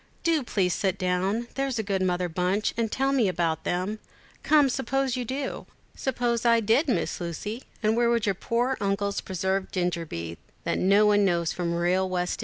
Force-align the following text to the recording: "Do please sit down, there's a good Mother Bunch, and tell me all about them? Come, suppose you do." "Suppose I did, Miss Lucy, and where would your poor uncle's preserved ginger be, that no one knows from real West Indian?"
"Do 0.23 0.41
please 0.41 0.73
sit 0.73 0.97
down, 0.97 1.47
there's 1.53 1.77
a 1.77 1.83
good 1.83 2.01
Mother 2.01 2.27
Bunch, 2.27 2.73
and 2.75 2.91
tell 2.91 3.11
me 3.11 3.25
all 3.25 3.29
about 3.29 3.65
them? 3.65 3.99
Come, 4.41 4.67
suppose 4.67 5.15
you 5.15 5.23
do." 5.25 5.67
"Suppose 5.95 6.43
I 6.43 6.59
did, 6.59 6.87
Miss 6.87 7.21
Lucy, 7.21 7.61
and 7.83 7.95
where 7.95 8.09
would 8.09 8.25
your 8.25 8.33
poor 8.33 8.77
uncle's 8.81 9.21
preserved 9.21 9.71
ginger 9.71 10.07
be, 10.07 10.39
that 10.63 10.79
no 10.79 11.05
one 11.05 11.23
knows 11.23 11.53
from 11.53 11.75
real 11.75 12.09
West 12.09 12.39
Indian?" 12.39 12.39